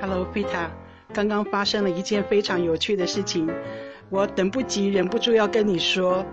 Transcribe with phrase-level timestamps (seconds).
[0.00, 0.68] Hello, Peter。
[1.12, 3.46] 刚刚发生了一件非常有趣的事情，
[4.08, 6.24] 我等不及，忍不住要跟你说。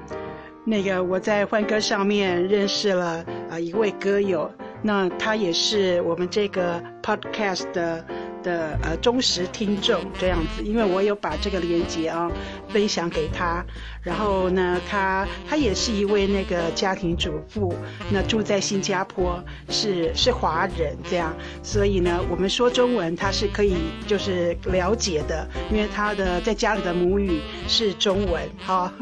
[0.63, 4.49] 那个我在欢歌上面认识了啊一位歌友，
[4.81, 8.05] 那他也是我们这个 podcast 的。
[8.47, 12.31] 的呃忠实听众这样子，因为我有把这个链接啊
[12.69, 13.61] 分享给他，
[14.01, 17.75] 然后呢，他他也是一位那个家庭主妇，
[18.09, 23.75] 那住在新加坡，是是华人这样，所以呢，我们说中文他是可以
[24.07, 28.93] 就是了解的，因为他的在家里的母语是中文哈，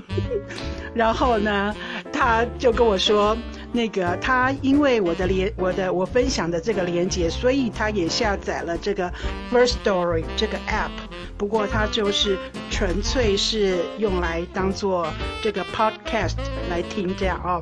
[0.96, 1.76] 然后呢，
[2.16, 3.38] 他就跟我说。
[3.72, 9.12] 那个他因为我的连我的我分享的这个连接，所以他也下载了这个
[9.52, 10.92] First Story 这个 app。
[11.38, 12.38] 不过他就是
[12.72, 15.06] 纯粹是用来当做
[15.44, 16.38] 这个 podcast
[16.70, 17.62] 来听这样哦。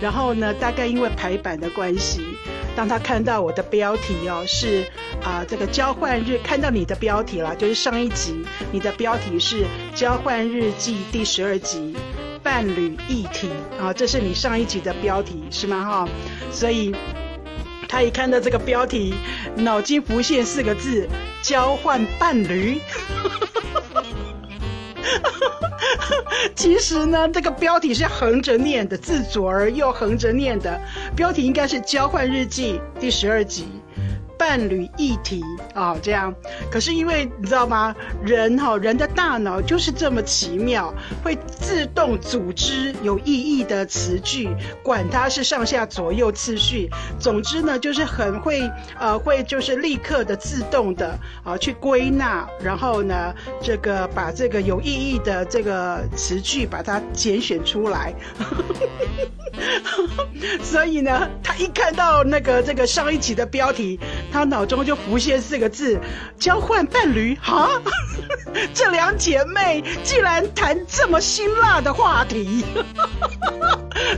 [0.00, 2.22] 然后呢，大概因为排版的关系，
[2.74, 4.84] 当他看到我的标题哦是
[5.22, 11.94] 啊这个交换日，看到你的标题了，就是上一集你的标题是交换日记第十二集。
[12.42, 15.84] 伴侣议题啊，这是你上一集的标题是吗？
[15.84, 16.08] 哈，
[16.50, 16.94] 所以
[17.88, 19.14] 他一看到这个标题，
[19.56, 21.08] 脑筋浮现四个字：
[21.42, 22.80] 交换伴侣。
[26.54, 30.80] 其实呢，这个标题是横着念的，字左而右横着念的，
[31.14, 33.66] 标题应该是交换日记第十二集。
[34.42, 35.40] 伴侣议题
[35.72, 36.34] 啊，这样，
[36.68, 37.94] 可是因为你知道吗？
[38.24, 44.50] 人哈，人的大脑就是这么奇妙，会自动组织有意义的词句，
[44.82, 53.32] 管它是上下左右次序，总之呢，就是很会呃，会就是立刻的自动的啊去归纳，然后呢，
[53.62, 58.12] 这个把这个有意义的这个词句把它拣选出来。
[60.64, 64.00] 所以呢，他一看到那个这个上一集的标题。
[64.32, 66.00] 他脑中就浮现四个字：
[66.38, 67.36] 交换伴侣。
[67.42, 67.68] 哈，
[68.72, 72.64] 这两姐妹竟然谈这么辛辣的话题。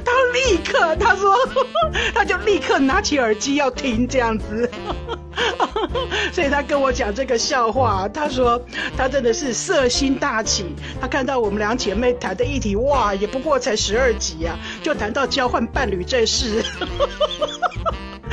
[0.05, 1.37] 他立刻，他说，
[2.15, 4.71] 他就立刻拿起耳机要听这样子。
[6.33, 8.61] 所以他跟我讲这个笑话，他说
[8.97, 10.65] 他真的是色心大起。
[11.01, 16.65] 他看到我们两姐妹谈的议题，哇，也不过才十二集啊，就谈到交换伴侣这事。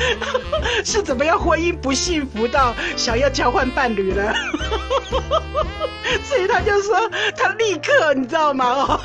[0.85, 4.33] 是怎么样婚姻不幸福到想要交换伴侣呢？
[6.23, 8.65] 所以他就说，他立刻你知道吗？
[8.65, 8.99] 哦，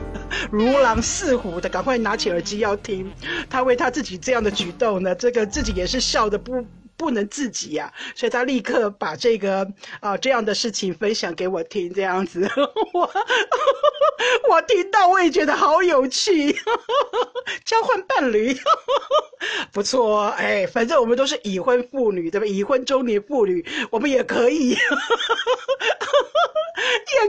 [0.50, 3.10] 如狼似虎的赶快拿起耳机要听。
[3.50, 6.66] 他为他自己这样的举动呢，这个自己也是笑的不。
[6.96, 9.66] 不能自己呀，所以他立刻把这个
[10.00, 12.48] 啊这样的事情分享给我听，这样子，
[12.92, 13.10] 我
[14.50, 16.52] 我听到我也觉得好有趣，
[17.64, 18.56] 交换伴侣，
[19.72, 22.46] 不错，哎，反正我们都是已婚妇女，对吧？
[22.46, 24.76] 已婚中年妇女，我们也可以，也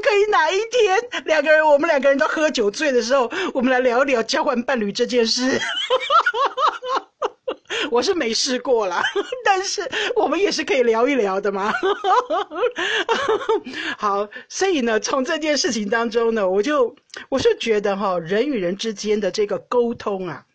[0.02, 5.58] 可以哪一天两个人，我们两个人都喝酒醉的时候，我们来聊聊交换伴侣这件事。
[5.58, 5.70] 哈哈
[6.32, 7.07] 哈哈
[7.92, 9.02] 我是没试过啦，
[9.46, 11.72] 但是我们也是可以聊一聊的嘛。
[13.98, 16.96] 好，所以呢，从这件事情当中呢，我就
[17.30, 20.46] 我是觉得哈，人与人之间的这个沟通啊，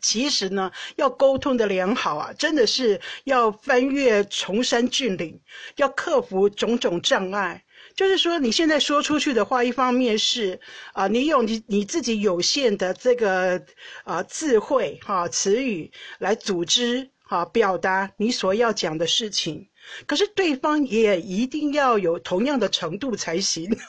[0.00, 5.40] 其实呢，要沟通的良好啊，真的是要翻越崇山峻岭，
[5.76, 7.62] 要克服种种障碍。
[7.96, 10.60] 就是说，你现在说出去的话，一方面是
[10.92, 13.64] 啊，你用你你自己有限的这个
[14.04, 19.66] 啊智慧哈词语来组织哈表达你所要讲的事情，
[20.06, 23.70] 可是对方也一定要有同样的程度才行。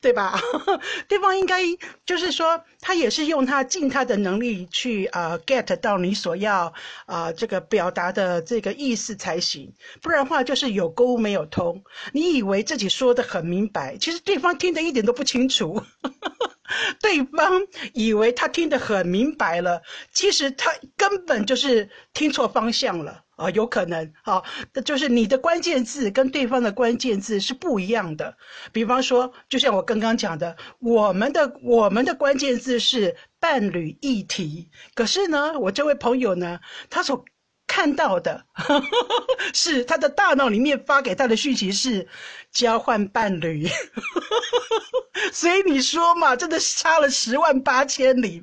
[0.00, 0.38] 对吧？
[1.08, 1.62] 对方应该
[2.06, 6.72] 就是说，他也是用他尽他的能力去啊 get 到你所要
[7.06, 11.82] 啊这个表达的这个意思才行，不然的话就是有沟没有通。
[12.12, 15.82] 你以为自己说的很明白，其实对方听得一点都不清楚。
[17.00, 17.62] 对方
[17.94, 23.23] 以为他听得很明白了，其实他根本就是听错方向了。
[23.36, 24.44] 啊，有可能，好，
[24.84, 28.36] 就是你的关键字跟对方的关键字是不一样的。
[28.72, 37.24] 比方说，就像我刚刚讲的，我们的我们的关键字是伴侣议题，可是呢，我这位朋友呢，他所
[37.66, 38.44] 看到的
[39.52, 42.06] 是他的大脑里面发给他的讯息是
[42.52, 43.66] 交换伴侣，
[45.34, 48.42] 所以你说嘛，真的是差了十万八千里。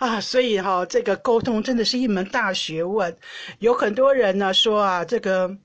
[0.00, 3.16] 啊，所以哈，这个沟通真的是一门大学问。
[3.60, 5.56] 有很多人呢说啊，这个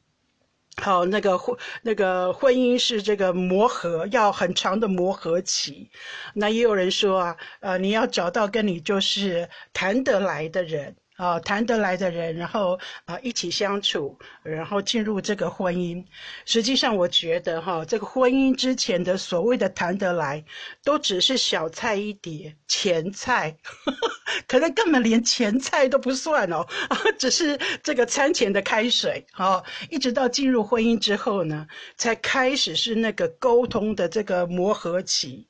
[0.78, 5.90] 好那个婚那个婚姻是这个磨合，要很长的磨合期。
[6.36, 10.96] 那也有人说啊，呃，你要找到跟你就是谈得来的人。
[11.20, 16.02] 啊，谈得来的人，然后啊一起相处，然后进入这个婚姻。
[16.46, 20.42] 实际上，我觉得哈，这个婚姻之前的所谓的谈得来，
[20.82, 23.58] 都只是小菜一碟，前菜，
[24.48, 26.66] 可能根本连前菜都不算哦，
[27.20, 29.28] 只是这个餐前的开水。
[29.34, 31.68] 哈，一直到进入婚姻之后呢，
[31.98, 35.46] 才开始是那个沟通的这个磨合期。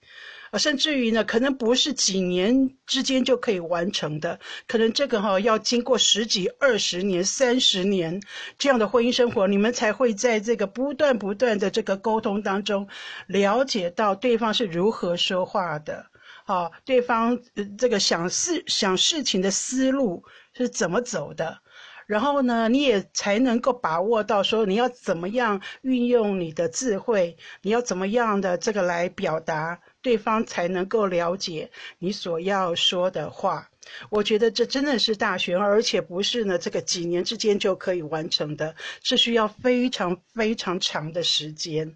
[0.52, 8.22] 啊，甚至于呢，可能不是几年之间就可以完成的，可能这个哈要经过十几、二十年、三十年
[8.58, 12.88] 这样的婚姻生活，你们才会在这个不断不断的这个沟通当中，
[13.28, 16.08] 了解到对方是如何说话的，
[16.46, 17.40] 啊，对方
[17.78, 20.24] 这个想事想事情的思路
[20.54, 21.60] 是怎么走的，
[22.08, 29.80] 然后呢，你也才能够把握到说你要怎么样运用你的智慧，你要怎么样的这个来表达。
[30.02, 33.70] 对方才能够了解你所要说的话，
[34.10, 41.96] 我觉得这真的是大学，而且不是呢这个几年之间就可以完成的，是需要非常非常长的时间。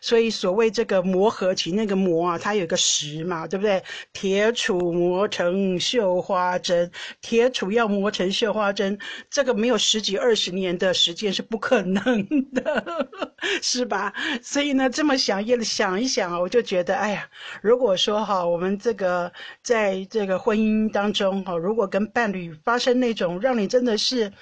[0.00, 3.82] 所以所谓这个磨合期，那个磨啊，它有个时嘛，对不对？
[4.12, 8.98] 铁杵磨成绣花针，铁杵要磨成绣花针，
[9.30, 12.84] 这个没有十几二十年的时间是不可能的，
[13.62, 14.12] 是吧？
[14.42, 17.28] 所以呢，这么想一想一想啊，我就觉得，哎呀，
[17.62, 19.32] 如果说哈，我们这个
[19.62, 24.32] 在这个婚姻当中哈，如果跟伴侣发生那种让你真的是。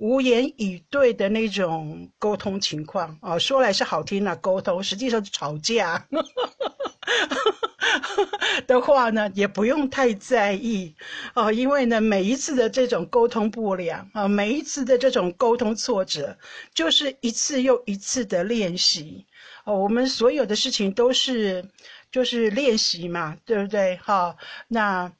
[0.00, 6.06] 无言以对的那种沟通情况啊，说来是好听的沟通，实际上是吵架
[8.66, 10.94] 的话呢，也不用太在意
[11.34, 16.38] 哦，因为呢，每一次的这种沟通不良啊，每一次的这种沟通挫折，
[16.72, 19.26] 就是一次又一次的练习
[19.66, 19.78] 哦。
[19.78, 21.66] 我们所有的事情都是
[22.10, 23.98] 就是练习嘛，对不对？
[23.98, 24.34] 哈，
[24.66, 25.12] 那。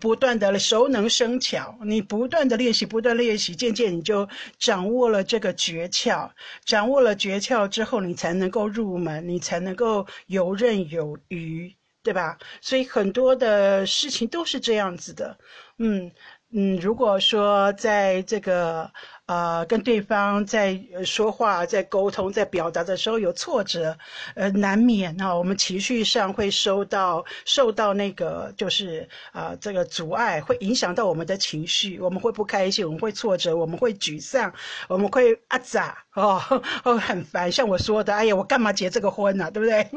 [0.00, 4.28] 不断的熟能生巧，你不断的练习，不断练习，渐渐你就
[4.58, 6.30] 掌握了这个诀窍。
[6.64, 12.38] 掌握了诀窍之后，你才能够入门，你才能够游刃有余，对吧？
[12.60, 15.38] 所以很多的事情都是这样子的。
[15.78, 16.10] 嗯
[16.50, 18.90] 嗯，如果说在这个。
[19.26, 23.96] 啊，跟对方在说话、在沟通、在表达的时候有挫折，
[24.34, 34.52] 呃，难免啊，我们情绪上会受到受到那个就是啊这个阻碍，会影响到我们的情绪，我们会不开心，我们会挫折，我们会沮丧，
[34.88, 36.42] 我们会啊咋哦
[36.84, 39.50] 哦很烦，像我说的，哎呀，我干嘛结这个婚呢？
[39.50, 39.88] 对不对？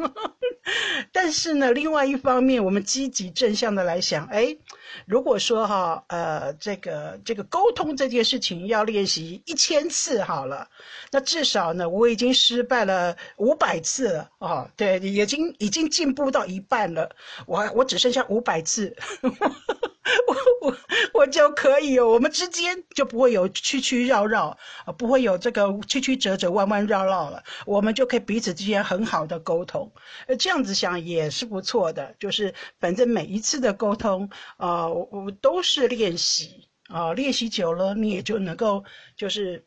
[1.12, 4.58] 但是呢，另外一方面，我们积极正向的来想，哎，
[5.06, 9.17] 如果说哈呃这个这个沟通这件事情要练习。
[9.46, 10.68] 一千次好了，
[11.12, 17.10] 那至少呢，我已经失败了五百次了哦，对，已经已经进步到一半了，
[17.46, 20.78] 我我只剩下五百次，我我
[21.14, 24.58] 我就可以哦，我们之间就不会有曲曲绕绕，
[24.98, 29.92] 不会有这个曲曲折折、弯弯绕绕了，我们就可以彼此之间很好的沟通，
[30.28, 36.68] 呃，这样子想也是不错的，就是反正每一次的沟通啊，我都是练习。
[36.88, 38.84] 啊，练习久了，你也就能够
[39.16, 39.66] 就是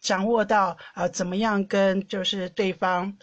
[0.00, 3.16] 掌握到啊，怎么样跟就是对方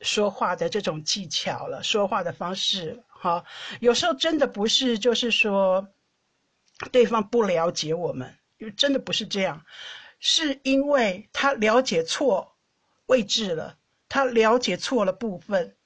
[0.00, 3.02] 说话的这种技巧了，说话的方式。
[3.08, 3.44] 哈，
[3.80, 5.86] 有时候真的不是就是说
[6.92, 8.34] 对方不了解我们，
[8.76, 9.64] 真的不是这样，
[10.20, 12.56] 是因为他了解错
[13.06, 15.76] 位置了，他了解错了部分。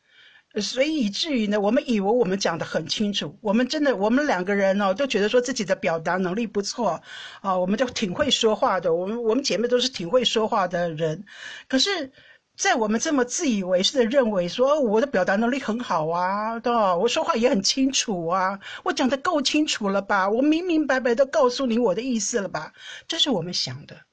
[0.60, 7.00] 所以以至于呢，我们以为我们讲的很清楚，我们真的，我们两个人哦，都觉得说自己的表达能力不错，
[7.40, 8.94] 啊，我们就挺会说话的。
[8.94, 11.24] 我们我们姐妹都是挺会说话的人，
[11.68, 12.10] 可是，
[12.56, 16.72] 在我们这么自以为是的认为说我的表达能力很好啊，对？
[16.72, 20.28] 我说话也很清楚啊，我讲的够清楚了吧？
[20.28, 22.72] 我明明白白的告诉你我的意思了吧？
[23.06, 24.07] 这是我们想的。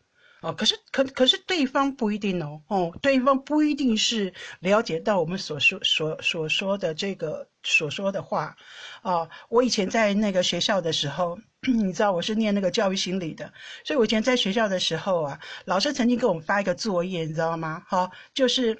[0.46, 8.56] 哦，可是可可是对方不一定哦，哦，对方不一定是了解到我们所说所所说的这个所说的话，
[9.02, 13.52] 啊，我以前在那个学校的时候，你知道我是念那个教育心理的，
[13.84, 17.84] 所以我以前在学校的时候啊，老师曾经给我们发一个作业，你知道吗？
[17.88, 18.78] 哈，就是，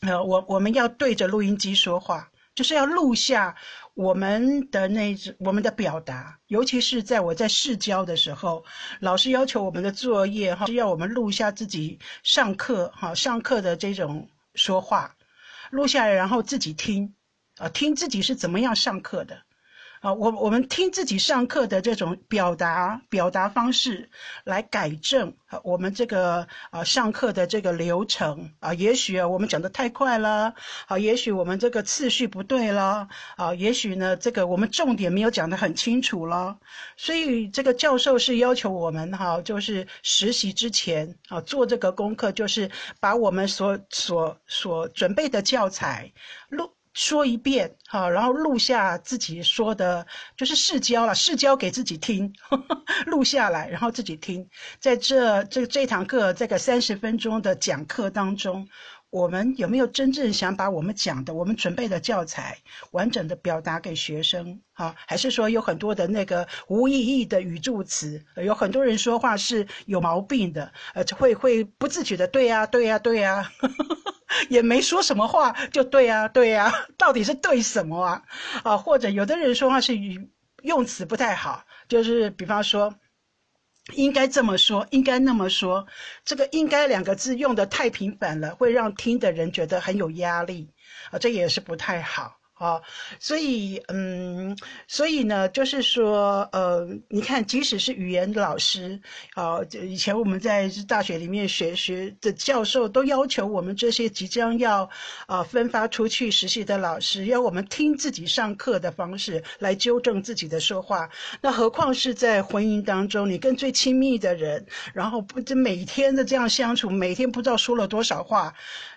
[0.00, 3.54] 呃，我我们要对着录音机说话，就是要录下。
[4.00, 8.64] 我们的那我们的表达，尤其是在我在试教的时候，
[8.98, 15.14] 老师要求我们的作业哈，是要我们录下自己上课哈上课的这种说话，
[15.70, 17.14] 录下来然后自己听，
[17.58, 19.42] 啊听自己是怎么样上课的，
[20.00, 24.08] 啊，我我们听自己上课的这种表达表达方式，
[24.44, 30.54] 来改正我们这个啊上课的这个流程啊，也许啊我们讲的太快了，
[30.86, 36.58] 啊，也许我们这个次序不对了，啊，也许呢这个我们重点没有讲得很清楚了，
[36.96, 46.10] 所以这个教授是要求我们哈，就是实习之前啊做这个功课，就是把我们所所所准备的教材
[46.48, 46.72] 录。
[46.92, 50.06] 说一遍，好，然后录下自己说的，
[50.36, 52.32] 就是试教了，试教给自己听，
[53.06, 54.48] 录下来，然后自己听。
[54.80, 58.68] 在这这这堂课这个三十分钟的讲课当中，
[59.10, 62.58] 我们有没有真正想把我们讲的、我们准备的教材
[62.90, 64.60] 完整的表达给学生？
[64.72, 68.24] 哈，还是说有很多的那个无意义的语助词？
[68.36, 73.50] 有很多人说话是有毛病的，呃，会会不自觉的，对呀，对呀，对呀。
[74.48, 78.22] 也没说什么话，就对啊，对啊， 到底是对什么啊？
[78.62, 80.30] 啊，或者有的人说话是语
[80.62, 82.94] 用词不太好，就是比方说，
[83.94, 85.86] 应该这么说，应该那么说，
[86.24, 90.70] 这个“应该”两个字用的太频繁了，会让听的人觉得很有压力
[91.10, 92.39] 啊，这也是不太好。
[92.60, 92.78] 啊，
[93.18, 94.54] 所以，嗯，
[94.86, 99.00] 所以呢，就是说，呃，你看，即使是语言老师，
[99.32, 104.90] 啊，以前我们在大学里面学学的教授，都要求我们这些即将要，
[105.26, 111.08] 啊，分发出去实习的老师，要我们听自己上课的方式来纠正自己的说话。
[111.40, 118.52] 那何况是在婚姻当中，你跟最亲密的人，然后不，就每天的这样相处，每天不知道说了多少话。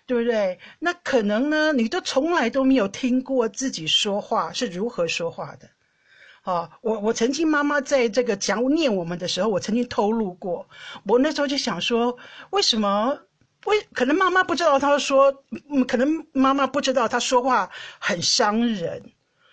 [0.06, 0.60] 对不对？
[0.80, 5.70] 那可能呢，你都从来都没有听过自己说话是如何说话的，
[6.42, 10.68] 啊，我我曾经妈妈在这个讲念我们的时候，我曾经透露过，
[11.06, 12.18] 我那时候就想说，
[12.50, 13.20] 为什么？
[13.66, 15.32] 为可能妈妈不知道，她说，
[15.88, 19.02] 可能妈妈不知道她说话很伤人，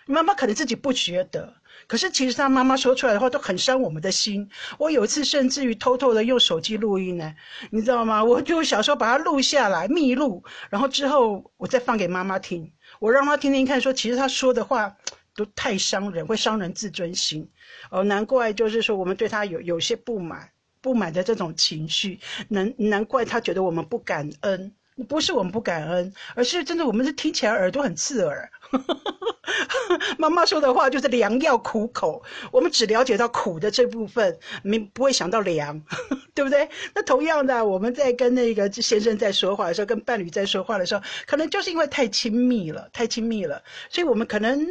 [0.05, 1.60] 妈妈可能自己不觉得。
[1.91, 4.49] 可是其实他妈妈说出来的话都很伤我们的心。
[4.77, 7.35] 我有一次甚至于偷偷的用手机录音呢，
[7.69, 8.23] 你知道吗？
[8.23, 12.71] 我就小时候把它录下来，密录，然后之后我再放给妈妈听，
[13.01, 14.95] 我让她听听看，说其实她说的话
[15.35, 17.45] 都太伤人，会伤人自尊心。
[17.89, 24.73] 哦，难怪就是说我们对他有有些不满，不满的这种情绪，难难怪他觉得我们不感恩。
[25.07, 28.47] 不是我们不感恩，而是真的我们是听起来耳朵很刺耳。
[30.17, 35.81] 妈妈说的话就是良药苦口，我们只了解到苦的这部分，没不会想到良，
[36.33, 36.69] 对不对？
[36.93, 44.65] 那同样的，我们在跟那个先生在说话的时候，跟伴侣在说话的时候，可能就是因为太亲密了，太亲密了，所以我们可能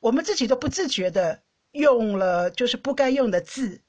[0.00, 1.40] 我们自己都不自觉的
[1.72, 3.80] 用了就是不该用的字，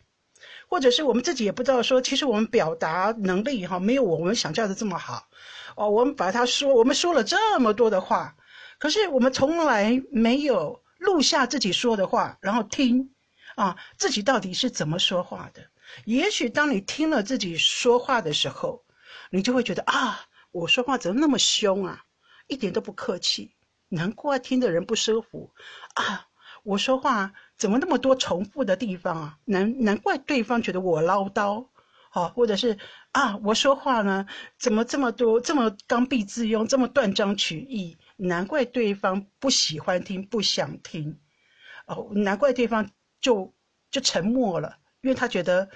[0.68, 5.28] 或者是我们自己也不知道说，其实我们表达能力哈没有我们想象的这么好
[5.76, 5.90] 哦。
[5.90, 8.36] 我们把它说，我们说了这么多的话。
[8.80, 13.12] 可是我们从来没有录下自己说的话，然后听，
[13.56, 15.64] 啊，自己到底是怎么说话的？
[16.06, 18.84] 也许当你听了自己说话的时候，
[19.30, 22.04] 你就会觉得啊，我说话怎么那么凶啊，
[22.48, 23.54] 一点都不客气，
[23.90, 25.52] 难怪听的人不舒服
[25.94, 26.28] 啊，
[26.64, 29.38] 我说话怎么那么多重复的地方啊？
[29.46, 31.68] 难难怪对方觉得我唠叨，
[32.10, 32.78] 啊，或者是
[33.12, 34.26] 啊，我说话呢
[34.58, 37.96] 怎么这么多这么刚愎自用，这么断章取义？
[38.18, 41.20] 难怪对方不喜欢听，不想听，
[41.88, 43.54] 哦，难怪对方就
[43.92, 45.70] 就沉默了，因为他觉得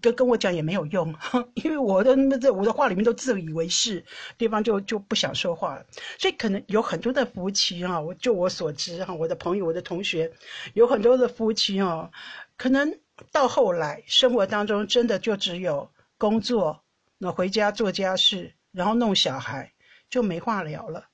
[0.00, 1.14] 跟跟我讲也没有用，
[1.54, 4.04] 因为我的那在我的话里面都自以为是，
[4.36, 5.86] 对方就就不想说话了。
[6.18, 10.30] 所以可能有很多的夫妻哈，我就我所知哈，我的朋友、我的同学，
[10.74, 12.10] 有很多的夫妻哦，
[12.56, 13.00] 可能
[13.32, 16.84] 到后来生活当中真的就只有工作，
[17.16, 19.72] 那回家做家事，然后弄小孩，
[20.10, 21.08] 就没话聊了。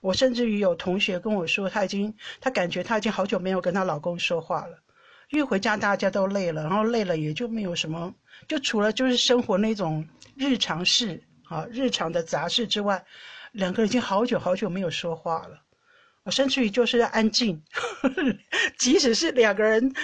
[0.00, 4.78] 我甚至于有同学跟我说，她已经，她感觉她已经好久没有跟她老公说话了，
[5.30, 8.14] 因为回家大家都累了，然后累了也就没有什么，
[8.46, 13.04] 就除了就是生活那种日常事啊，日常的杂事之外，
[13.52, 15.60] 两个人已经好久好久没有说话了，
[16.24, 17.62] 我甚至于就是要安静，
[18.78, 19.94] 即使是两个人。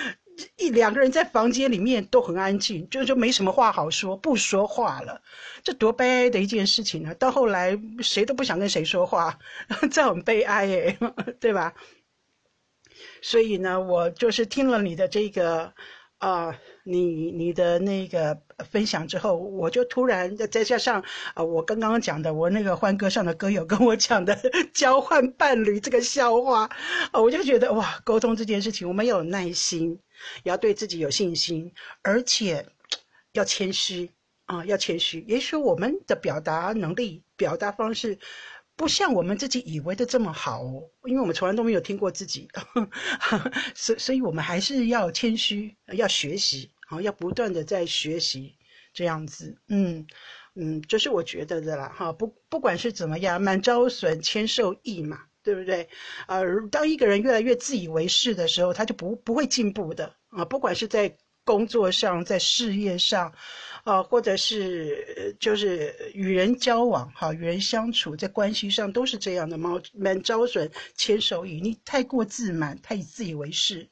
[0.57, 5.21] 一两个人在房间里面都很安静，就就没什么话好说，不说话了，
[5.63, 7.15] 这多悲哀的一件事情啊！
[7.15, 9.39] 到后来谁都不想跟谁说话，
[9.93, 10.99] 这很悲哀诶，
[11.39, 11.75] 对吧？
[13.23, 15.73] 所以呢，我就是听了你的这个
[16.19, 18.39] 啊，你你的那个
[18.71, 24.37] 分享之后，我就突然再加上啊，我刚刚讲的，我那个欢歌上的歌友跟我讲的
[24.73, 26.69] 交换伴侣这个笑话，
[27.13, 30.01] 我就觉得哇，沟通这件事情，我们有耐心。
[30.43, 32.67] 也要对自己有信心，而且
[33.33, 34.11] 要谦虚
[34.47, 35.25] 啊，要谦虚。
[35.29, 38.19] 也许我们的表达能力、表达方式
[38.77, 42.49] 不像我们自己以为的这么好哦，因为我们从来都没有听过自己，
[43.75, 48.57] 所所以，我们还是要谦虚，要学习，好，要不断的在学习，
[48.93, 50.07] 这样子，嗯
[50.57, 55.89] 嗯，这是我觉得的啦，哈，不不管是怎么样，满招损，谦受益嘛，对不对？
[56.27, 63.33] 呃，当一个人越来越自以为是的时候，他就不不会进步的啊，不管是在工作上，在事业上。
[63.85, 69.59] 啊，或者是就是与人交往，哈，与人相处，在关系上都是这样的。
[69.59, 71.61] 猫满招损，谦受益。
[71.61, 73.87] 你太过自满，太以自以为是，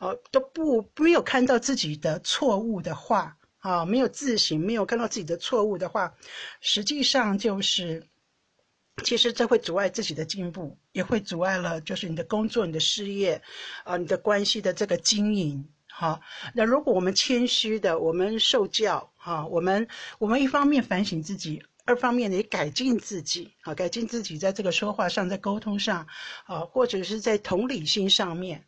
[0.00, 6.12] 哦，都不没有看到自己的错误的话，啊，没有自省，没有看到自己的错误的话，
[6.60, 8.04] 实际上就是，
[9.04, 13.40] 其实这会阻碍自己的进步，也会阻碍了就是你的工作、你的事业，
[13.84, 15.68] 啊，你的关系的这个经营。
[15.90, 16.20] 好，
[16.54, 19.88] 那如果我们谦虚的，我们受教，哈，我们
[20.18, 26.06] 我们一方面反省自己，二方面也改进自己，啊，改进自己在这个说话上，在沟通上，
[26.44, 28.64] 啊，或者是在同理心上面，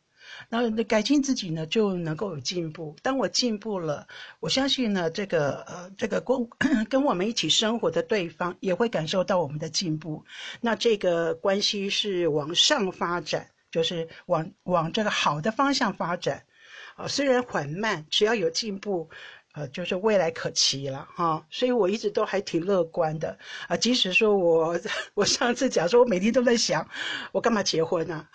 [0.49, 2.97] 那改进自己呢，就能够有进步。
[3.03, 4.07] 当我进步了，
[4.41, 10.25] 我相信呢，这个呃，这个跟 跟我们一起生活的对方也会感受到我们的进步，
[10.61, 16.45] 那这个关系是往上发展，就是往往这个好的方向发展。
[16.97, 19.09] 啊，虽然缓慢，只要有进步，
[19.55, 21.45] 呃，就是未来可期了哈。
[21.51, 23.37] 所以我一直都还挺乐观的
[23.69, 23.77] 啊。
[23.77, 24.79] 即使说我
[25.15, 26.87] 我上次讲说，我每天都在想，
[27.33, 28.27] 我干嘛结婚呢？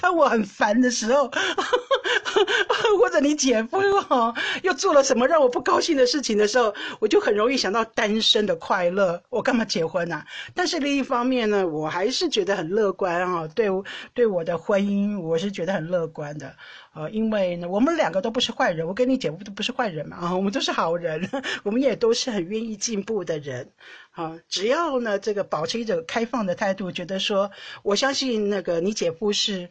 [0.00, 1.30] 当我很烦的时候，
[2.98, 9.22] 或者你姐夫哈又做了什么让我不高兴的事情的时候，我就很容易想到单身的快乐。
[9.30, 10.24] 我干嘛结婚呢？
[10.54, 13.48] 但是另一方面呢，我还是觉得很乐观啊。
[13.54, 13.68] 对
[14.12, 16.54] 对，我的婚姻我是觉得很乐观的。
[16.94, 21.28] 呃，因为呢，我们两个都不是坏人，我跟你姐夫都不是坏人嘛，啊，我们都是好人，
[21.64, 23.72] 我们也都是很愿意进步的人，
[24.10, 27.50] 啊，只要呢这个保持一种开放的态度，觉得说，
[27.82, 29.70] 我相信那个你姐夫是，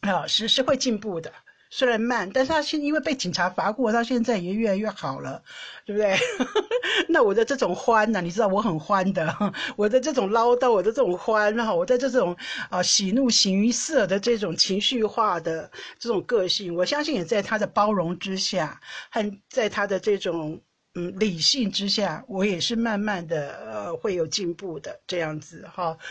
[0.00, 1.32] 啊，是是会进步的。
[1.68, 5.42] 虽然慢，但是他现因为被警察罚过，他现在也越来越好了，
[5.84, 6.16] 对不对？
[7.08, 9.34] 那我的这种欢呢，你知道我很欢的，
[9.76, 12.36] 我的这种唠叨，我的这种欢哈，我在这种
[12.70, 20.60] 啊喜怒形于色的这种情绪化的这种个性，我相信也在他的包容之下，和在他的这种
[20.94, 25.98] 嗯理性之下，我也是慢慢的呃会有进步的这样子哈。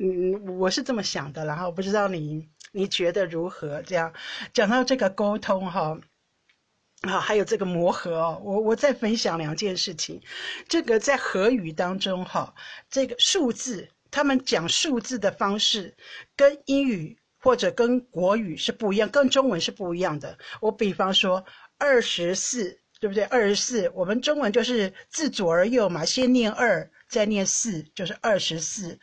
[0.00, 2.48] 嗯，我是这么想的，然后不知道你。
[2.76, 3.80] 你觉得如何？
[3.82, 4.12] 这样
[4.52, 5.96] 讲到这个沟通哈，
[7.02, 10.20] 啊，还有这个磨合哦，我我再分享两件事情。
[10.68, 12.52] 这个在和语当中哈，
[12.90, 15.96] 这个数字，他们讲数字的方式
[16.34, 20.36] 跟英语或者跟国语是不一样，跟中文是不一样的。
[20.60, 21.44] 我比方说
[21.78, 23.22] 二十四，对不对？
[23.24, 26.90] 二十四，我们中文就是自左而右嘛，先念二。
[27.14, 28.98] 再念四就是二十四，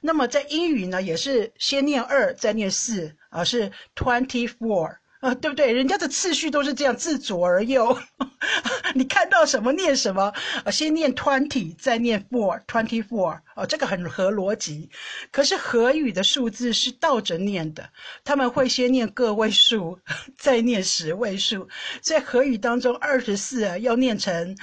[0.00, 5.72] 那么在英语呢，也是先念二再念四啊，是 twenty four 啊，对不对？
[5.72, 7.98] 人家的次序都是这样，自左而右，
[8.94, 10.32] 你看到什么念什么
[10.64, 14.88] 啊，先念 twenty 再念 four，twenty four 哦，这个很合逻辑。
[15.32, 17.90] 可是和语的数字是倒着念的，
[18.22, 19.98] 他们会先念个位数，
[20.38, 21.68] 再念十位数。
[22.00, 24.56] 在和语当中，二十四要念成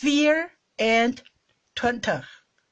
[0.00, 1.16] fear and
[1.76, 2.22] Twenty，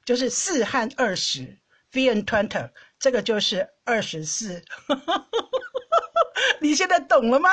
[0.04, 1.58] 就是四和二十
[1.92, 4.64] ，vn twenty，这个就是二十四。
[6.61, 7.50] 你现在懂了吗？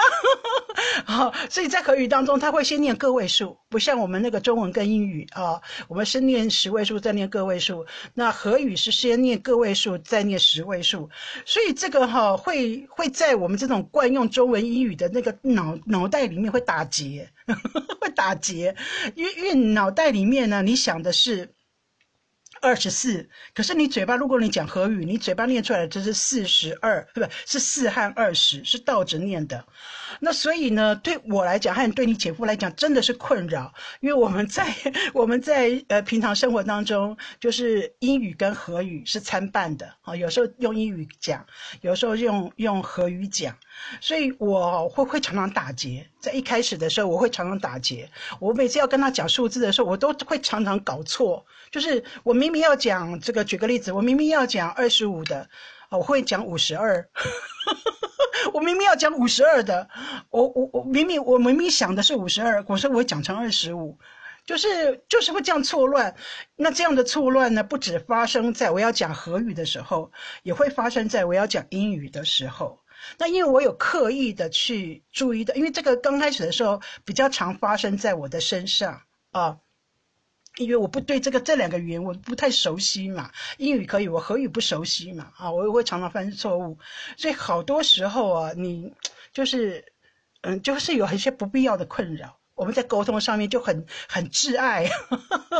[1.06, 7.86] 好，所以在口语当中，他会先念个位数，不像我们那个中文跟英语啊，我们是念十位数再念个位数。
[8.14, 11.10] 那和语是先念个位数再念十位数，
[11.46, 17.30] 所以这个哈会会在我们这种惯用中文英语的那个脑脑袋里面会打结，
[18.00, 18.76] 会打结，
[19.16, 21.54] 因为因为脑袋里面呢，你想的是。
[22.62, 27.22] 二十四，可是你嘴巴，如果你讲和语，你嘴巴念出来的就是四十二，不？
[27.46, 29.66] 是四和二十，是倒着念的。
[30.20, 34.74] 那所以呢，对我来讲，还有对你姐夫来讲，真的是困扰，因为我们在
[35.14, 41.46] 我们在呃平常生活当中，就是英语跟和语是参半的啊，有时候用英语讲，
[41.82, 43.56] 有时候用用和语讲，
[44.00, 46.08] 所以我会会常常打结。
[46.20, 48.10] 在一开始的时候，我会常常打结。
[48.40, 51.44] 我每次要跟他讲数字的时候，我都会常常搞错。
[51.72, 55.50] 就是我明明要讲这个，举个例子，我明明要讲二十五的，
[55.90, 57.08] 我会讲五十二。
[58.54, 59.90] 我明明要讲五十二的，
[60.30, 63.98] 我我我明明我明明想的是五十二，可是我讲成二十五，
[64.46, 66.16] 就是就是会这样错乱。
[66.56, 70.12] 那这样的错乱呢，不止发生在我要讲和语的时候，
[70.44, 72.80] 也会发生在我要讲英语的时候。
[73.18, 79.02] 那因为我有刻意的去注意的，因为这个刚开始的时候比较常发生在我的身上
[79.32, 79.58] 啊。
[80.58, 86.78] 因为我不对这个这两个语言我不太熟悉嘛，英语可以，我荷语不熟悉嘛，啊，我也会常常犯错误，
[87.18, 88.94] 所以好多时候啊，你
[89.34, 89.94] 就是，
[90.42, 92.38] 嗯，就是有一些不必要的困扰。
[92.54, 94.88] 我们在沟通上面就很很挚爱，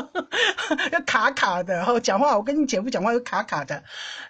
[0.92, 3.84] 要卡卡的，然后讲话我跟你姐夫讲话又卡卡的，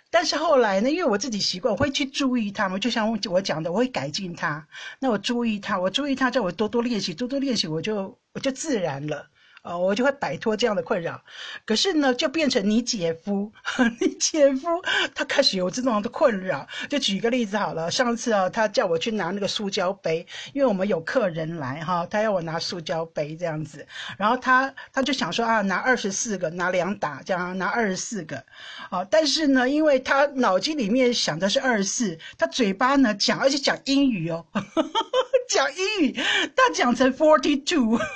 [0.10, 4.68] 但是后来呢，因为我自己习惯，我会去注意他们，就像我讲的，我会改进他。
[5.00, 9.28] 那我注意他，我注意他，叫我多多练习，多多练习，我就我就自然了。
[9.62, 11.22] 啊，我就会摆脱这样的困扰。
[11.66, 13.52] 可是呢，就变成你姐夫，
[14.00, 14.68] 你姐夫
[15.14, 16.68] 他开始有这种的困扰。
[16.90, 23.86] 就举一个例子好了，上次啊，他叫我去拿那个塑胶杯，因为我们有客人来哈，他要我拿塑胶杯这样子。
[24.18, 28.44] 然后他他就想说啊，拿二十四个，拿两打这样，拿二十四个。
[28.90, 34.44] 啊，但是呢，因为他脑筋里面想的是二十四，他嘴巴呢讲，而且讲英语哦，
[35.52, 36.14] 讲英语，
[36.56, 38.00] 他讲成 forty two。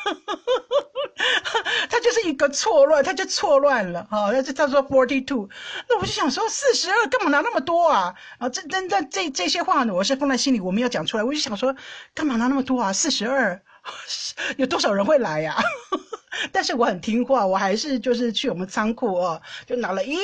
[1.89, 4.31] 他就是一个错乱，他就错乱了哈。
[4.31, 5.49] 他他说 forty two，
[5.89, 8.13] 那我就想说四十二干嘛拿那么多啊？
[8.37, 11.23] 啊，这真的这这些话呢，我是放在心里，我没有讲出来。
[11.23, 11.75] 我就想说，
[12.13, 12.93] 干嘛拿那么多啊？
[12.93, 13.61] 四十二，
[14.57, 15.57] 有多少人会来呀？
[16.51, 20.17] 但是我很听话，我还是就是去我们仓库哦，就拿了一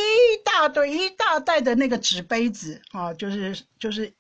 [0.44, 4.14] 大堆一大袋的那个纸杯子啊，就是就是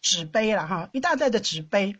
[0.00, 1.96] 纸杯了哈，一大袋的纸杯。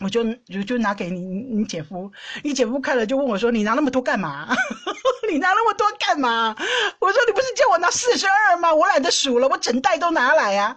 [0.00, 2.12] 我就就就拿给你你姐夫，
[2.44, 4.54] 你姐夫看了就问我说：“你拿那么多干嘛？
[5.32, 6.54] 你拿那么多干嘛？”
[7.06, 8.74] 我说：“你不是叫我拿四十二吗？
[8.74, 10.76] 我懒得数了，我整袋都拿来呀。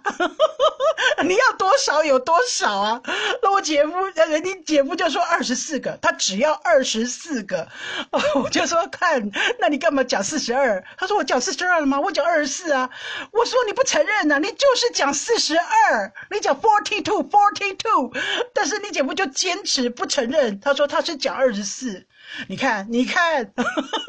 [1.24, 3.02] 你要多少有多少啊？”
[3.42, 7.68] 那我姐夫，人家姐夫就说二十四个，他只要二十四个。
[8.42, 12.00] 我就说：“看，那你干嘛讲四十二？”他说：“我讲四十二了吗？
[12.00, 12.88] 我讲二十四啊。”
[13.32, 14.38] 我说：“你不承认呐？
[14.38, 18.10] 你就是讲四十二，你讲 forty two forty two，
[18.54, 22.06] 但是你姐夫。”就坚持不承认，他说他是讲二十四，
[22.48, 23.52] 你看，你看，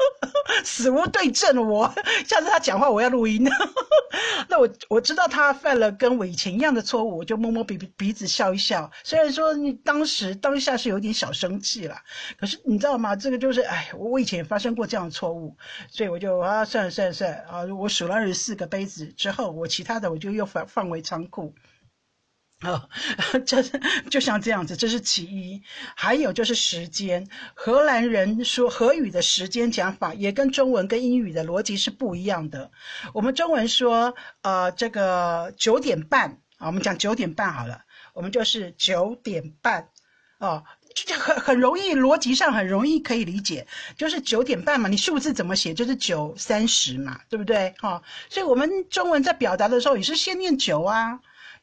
[0.64, 1.66] 死无对证。
[1.68, 1.92] 我
[2.26, 3.46] 下次他讲话，我要录音。
[4.48, 8.90] 那我我知道他犯了跟我以前一样的错误，我就摸摸鼻鼻子笑一笑。
[9.02, 11.96] 虽然说你当时当下是有点小生气了，
[12.38, 13.16] 可是你知道吗？
[13.16, 15.56] 这个就是哎，我以前也发生过这样的错误，
[15.90, 21.54] 所以我就啊，算了算了算了啊，我数了二十四个杯子之后，我其他的我就又放放回仓库。
[22.66, 22.88] 啊，
[23.44, 23.60] 这
[24.08, 25.60] 就像这样子，这是其一。
[25.96, 32.70] 还有就是时间，荷兰人说荷语的时间讲法也跟中文跟英语的逻辑是不一样的。
[33.12, 37.82] 我们中文说，呃，这个九点半啊，我们讲九点半好了，
[38.14, 39.88] 我们就是九点半，
[40.38, 40.62] 哦，
[40.94, 47.74] 就很很容易，逻辑上很容易可以理解，就是九点半嘛，你数字怎么写就是九三十嘛，对不对？
[47.78, 51.18] 哈，所以我们中文在表达的时候也是先念九啊，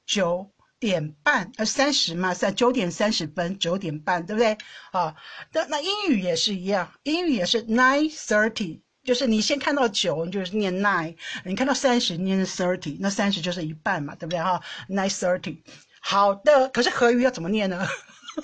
[0.05, 0.51] 九。
[0.79, 4.57] 点半，呃，三十嘛，在九点三十分，九点半，对不对？
[4.91, 5.15] 啊，
[5.51, 14.39] 那那英语也是一样，英语也是 nine thirty，就是你先看到九，你就是念 nine，你看到三十念 thirty，那三十就是一半嘛，对不对？
[14.39, 15.61] 哈，nine thirty，
[15.99, 17.85] 好的，可是荷语要怎么念呢？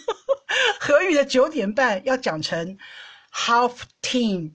[0.79, 2.77] 荷语的九点半要讲成
[3.33, 4.53] half ten。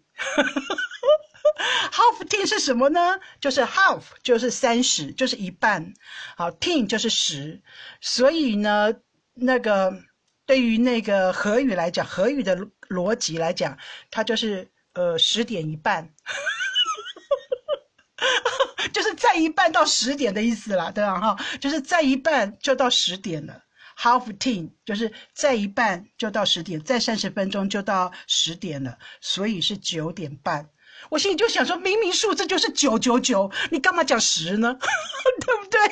[1.92, 3.18] half teen 是什么呢？
[3.40, 5.92] 就是 half 就是三十，就是一半。
[6.36, 7.60] 好，ten 就是十。
[8.00, 8.92] 所以呢，
[9.34, 10.02] 那个
[10.46, 12.56] 对于那个荷语来讲，荷语的
[12.88, 13.76] 逻辑来讲，
[14.10, 16.12] 它就是呃十点一半，
[18.92, 21.20] 就是再一半到十点的意思啦，对吧？
[21.20, 23.62] 哈，就是再一半就到十点了。
[23.98, 30.70] Half ten 就是再一半就到十点，再三十分钟就到十点了，所以是九点半。
[31.08, 34.76] 我心里就想说，明明数字就是九九九，你干嘛讲十呢？
[35.40, 35.80] 对不对？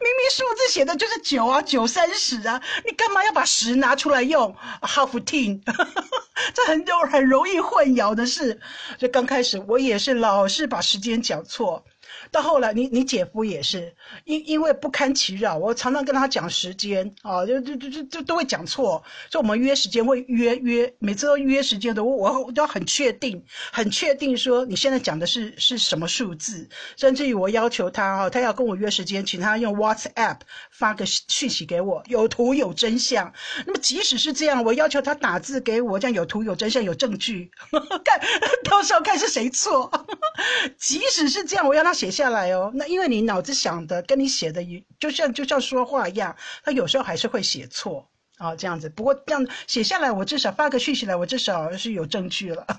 [0.00, 5.60] 明明数字写的就是九啊，九三十啊，你干嘛要把十拿出来用？Half ten，
[6.54, 8.60] 这很容很容易混淆的事。
[8.98, 11.84] 就刚开始我也是老是把时间讲错。
[12.30, 33.32] 到后来，你你姐夫也是因因为不堪其扰，我常常跟他讲时间啊，就就就就就都会讲错，所以我们约时间会约约，每次都约时间的，我我都要很确定，很确定说你现在讲的是是什么数字，甚至于我要求他哦，他要跟我约时间，请他用 WhatsApp 发个讯息给我，有图有真相。
[33.66, 37.50] 那么即使是这样，我要求他打字给我，这样有图有真相有证据，
[38.04, 38.20] 看
[38.64, 39.90] 到时候看是谁错。
[40.76, 42.09] 即使是这样，我要他写。
[42.10, 48.88] 下来哦，那因为你脑子想的跟你写的一就像就像说话一样，他有时候还是会写错啊，这样子。
[48.88, 52.66] 不过这样写下来，我至少发个讯息来，我至少是有证据了。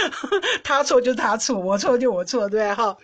[0.64, 2.96] 他错就他错，我错就我错，对哈。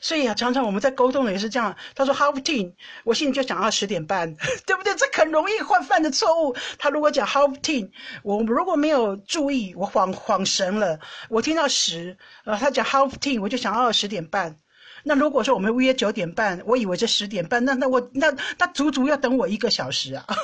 [0.00, 1.76] 所以啊，常常我们在沟通的也是这样。
[1.94, 2.72] 他说 half ten，
[3.04, 4.34] 我心里就想要十点半，
[4.66, 4.94] 对不对？
[4.94, 6.54] 这很容易犯犯的错误。
[6.78, 7.90] 他如果讲 half ten，
[8.22, 14.56] 我如果没有注意，我恍恍神了，我听到十，呃，他讲 half ten，我就想要十点半。
[15.04, 20.24] 那如果说我们约九点半，我以为这十点半，那那我那那足足要等我一个小时啊。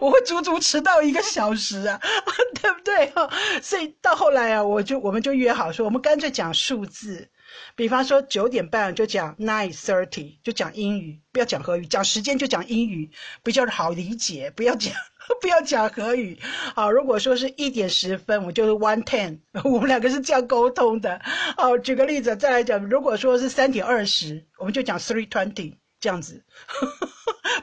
[0.00, 2.00] 我会足足迟到一个小时啊，
[2.60, 3.12] 对不对？
[3.62, 7.28] 所以到后来啊，我就我们就约好说，我们干脆讲数字，
[7.74, 13.10] 比方说九点半就讲 nine thirty，就讲英语，不要讲和语，讲时间就讲英语，
[13.42, 14.92] 比较好理解，不要讲
[15.40, 16.38] 不要讲和语。
[16.74, 21.20] 好，如果说是一点十分，我就是 one ten， 我们两个是这样沟通的。
[21.56, 25.76] 好，举个例子再来讲，如果说是三点二十，我们就讲 three twenty。
[26.00, 26.42] 这样子，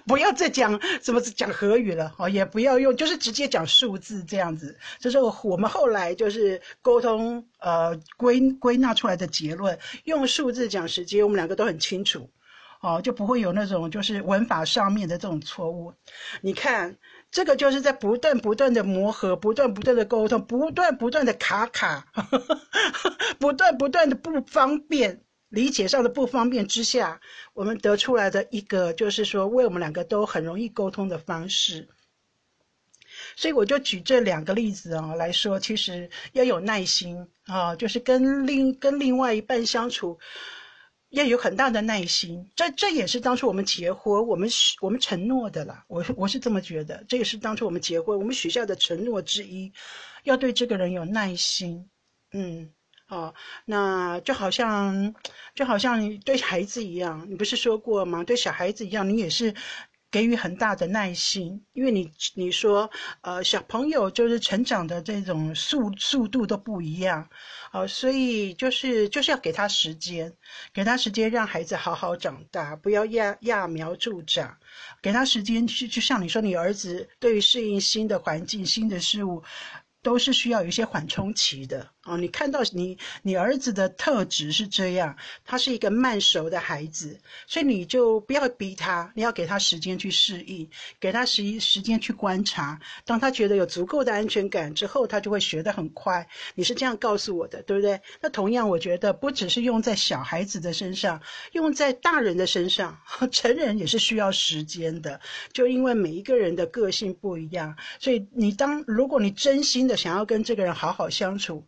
[0.05, 4.77] 不要再讲什么讲和语了哦，也不要用，就是直接讲数字这样子。
[4.99, 12.29] 这是我们后来就是沟通呃归归纳出来的结论，用数字讲时间，我们两个都很清楚
[12.81, 15.93] 哦，就不会有那种就是文法上面的这种错误。
[16.41, 16.97] 你看，
[17.29, 22.07] 这个就是在不断不断的磨合，不断不断的沟通，不断不断的卡卡，
[23.39, 25.23] 不断不断的不方便。
[25.49, 27.19] 理解上的不方便之下，
[27.53, 31.89] 我们得出来的一个就是说，为我们两个都很容易沟通的方式。
[33.35, 40.19] 所以我就举这两个例子啊来说，其实要有耐心啊，就是跟另跟另外一半相处
[41.09, 42.47] 要有很大的耐心。
[42.55, 44.47] 这这也是当初我们结婚，我们
[44.79, 45.83] 我们承诺的啦。
[45.87, 49.73] 我我是这么觉得，这也是当初我们结婚我们许下的承诺之一，
[50.23, 51.89] 要对这个人有耐心。
[52.33, 52.71] 嗯。
[53.09, 53.33] 哦，
[53.65, 55.15] 那就好像，
[55.55, 58.23] 就好像你对孩子一样，你不是说过吗？
[58.23, 59.53] 对小孩子一样，你也是
[60.11, 62.87] 给予很大的耐心，因为你你说，
[63.21, 67.27] 呃，小朋友就是成长的这种速速度都不一样，
[67.71, 70.31] 哦，所以就是就是要给他时间，
[70.71, 74.55] 给他时间让孩子好好长大，不要揠揠苗助长，
[75.01, 79.43] 给他时间去，就像你说，你儿子对于适应新的环境、新的事物。
[80.01, 82.15] 都是需要有一些缓冲期的哦。
[82.17, 92.79] 你看到你你儿子的特质是这样，他是一个慢熟的孩子，所以你就不要逼他，你要给他时间去适应，给他时时间去观察。
[93.05, 96.27] 当他觉得有足够的安全感之后，他就会学得很快。
[96.55, 97.99] 你是这样告诉我的，对不对？
[98.21, 102.97] 那同样，我觉得不只是用在小孩子的身上，用在大人的身上，
[103.31, 105.19] 成人也是需要时间的。
[105.51, 109.89] 就因为每一个人的个性不一样，所以你当如果你真心。
[109.89, 111.65] 的想要跟这个人好好相处，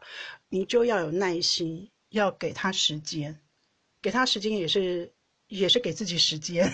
[0.50, 3.40] 你就要有耐心，要给他时间，
[4.02, 5.12] 给他时间也是
[5.48, 6.72] 也是给自己时间，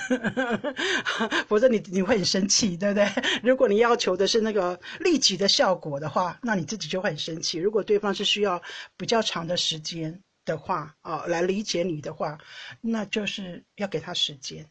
[1.48, 3.08] 否则你你会很生气，对不对？
[3.44, 7.58] 如果你要求的是那个立即的效果的话，那你自己就会很生气。
[7.58, 8.62] 如果对方是需要
[8.96, 12.38] 比较长的时间的话，哦，来理解你的话，
[12.82, 14.70] 那就是要给他时间，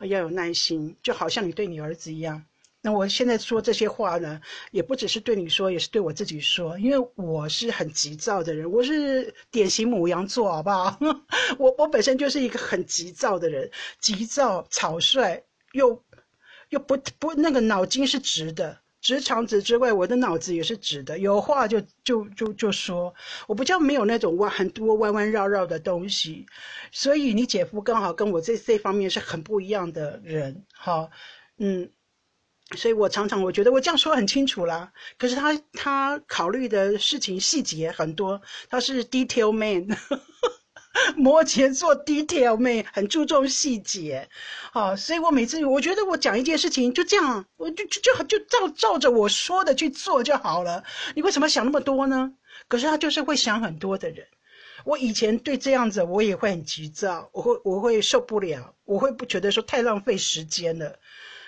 [0.00, 2.44] 要有耐心，就好像你对你儿子一样。
[2.86, 4.38] 那我现在说这些话呢，
[4.70, 10.98] 也不只是对你说，也是对我自己说，因为我是很急躁的人，我是典型母羊座，好不好？
[11.58, 13.70] 我我本身就是一个很急躁的人，
[14.00, 15.42] 急躁、草率，
[15.72, 16.04] 又
[16.68, 23.14] 又不不那个脑筋是直的，直肠子之外，我的脑子也是直的，有话就就就就说，
[23.46, 26.44] 我不叫没有那种弯很多弯弯绕绕的东西，
[26.92, 31.08] 所以你姐夫刚好跟我这这方面是很不一样的人，哈，
[31.56, 31.90] 嗯。
[32.76, 39.96] 所以我常常我觉得我这样说很清楚了，可是他他考虑的事情细节很多，他是 detail man，
[41.16, 44.28] 摩羯座 detail man 很注重细节，
[44.72, 50.82] 好，所以我每次我觉得我讲一件事情就这样，我就就就就照照着我说的去做就好了，
[51.14, 52.32] 你为什么想那么多呢？
[52.68, 54.26] 可是他就是会想很多的人，
[54.84, 60.98] 我以前对这样子我也会很急躁，我会我会受不了，我会不觉得说太浪费时间了。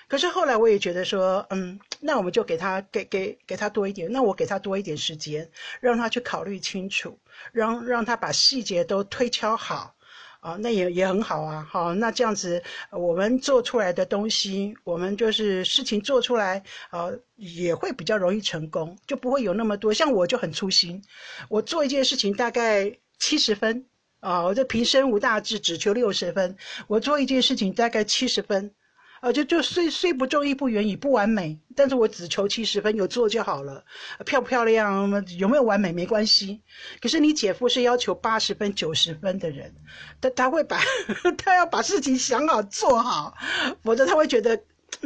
[0.08, 7.18] 可是后来我也觉得说，嗯，那我们就给他给给给他多一点，那我给他多一点时间，让他去考虑清楚，
[7.50, 9.96] 让让他把细节都推敲好，
[10.38, 19.92] 啊，那也也很好啊，好，那这样子我们做出来的东西，我们就是事情做出来，啊，也会比较容易成功，就不会有那么多。
[19.92, 21.02] 像我就很粗心，
[21.48, 23.84] 我做一件事情大概七十分，
[24.20, 28.72] 啊，我这平生无大志，只求六十分，我做一件事情大概七十分。
[29.20, 33.84] 啊，就就虽虽不中，意不远矣，不完美，但是我只求七十分，有做就好了。
[34.24, 36.60] 漂不漂亮，有没有完美没关系。
[37.00, 39.74] 可是你姐夫是要求八十分、九十分的人，
[40.20, 40.80] 他他会把
[41.38, 43.34] 他要把事情想好做好，
[43.82, 44.62] 否则他会觉得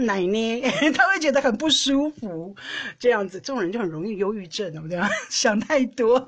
[0.06, 0.60] 奶奶，
[0.92, 2.54] 他会觉得很不舒服，
[2.98, 4.98] 这样子，这种人就很容易忧郁症，对不对？
[5.30, 6.18] 想太多，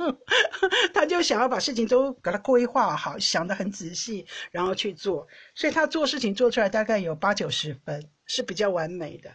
[0.95, 9.31] 他就想要把事情都给他规划好，想得很仔细，然后去做，所以他做事情做出来大概有八九十分，是比较完美的。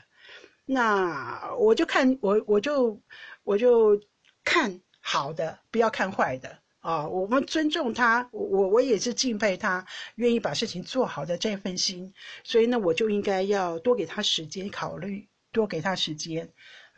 [0.65, 3.01] 那我就看我我就
[3.43, 3.99] 我就
[4.43, 6.59] 看好的，不要看坏的。
[6.87, 12.13] 啊，我们尊重他，我我我也是敬佩他，愿意把事情做好的这份心，
[12.45, 16.49] 所以呢，我就应该要多给他时间考虑，多给他时间，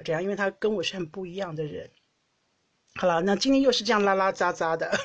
[0.06, 1.90] 这样，因为他跟我是很不一样的人。
[3.00, 4.96] 好了，那今天又是这样拉拉杂杂的，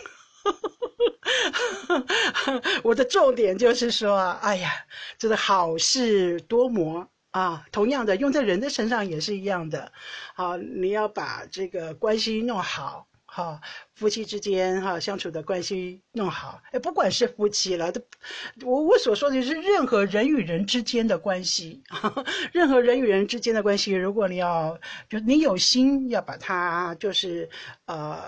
[2.85, 4.71] 我的重点就是说，哎呀，
[5.17, 9.91] 这个好事多磨啊，同样的用在人的身上也是一样的，
[10.35, 13.09] 好，你要把这个关系弄好。
[13.37, 13.61] 哈，
[13.97, 18.01] 夫妻之间哈相处的关系弄好，哎，不管是夫妻了，都
[18.63, 21.83] 我我所说的是任何人与人之间的关系，
[22.55, 24.79] 任何人与人之间的关系，如果你要
[25.11, 27.51] 就你有心要把它就是
[27.87, 28.23] 呃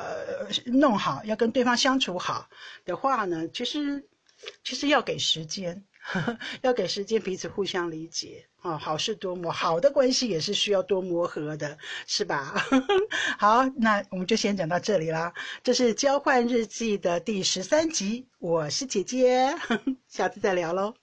[0.64, 2.49] 弄好，要跟对方相处好
[2.85, 4.05] 的话呢，其实
[4.64, 5.85] 其实要给时间。
[6.62, 12.55] 要给时间彼此互相理解啊，好事多磨，好的关系也是需要多磨合的，是吧？
[13.38, 15.33] 好，那我们就先讲到这里啦。
[15.62, 19.55] 这是交换日记的第十三集，我是姐姐，
[20.09, 20.95] 下次再聊喽。